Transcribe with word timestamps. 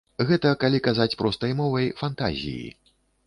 Гэта, 0.29 0.53
калі 0.63 0.79
казаць 0.87 1.15
простай 1.19 1.53
мовай, 1.61 1.91
фантазіі. 2.01 2.67